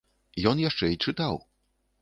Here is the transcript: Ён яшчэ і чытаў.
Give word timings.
Ён 0.51 0.63
яшчэ 0.69 0.91
і 0.95 0.99
чытаў. 1.07 1.41